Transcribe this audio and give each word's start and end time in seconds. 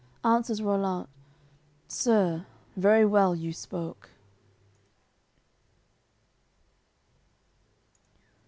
Answers 0.23 0.59
Rollant: 0.63 1.09
"Sir, 1.87 2.47
very 2.75 3.05
well 3.05 3.35
you 3.35 3.53
spoke." 3.53 4.09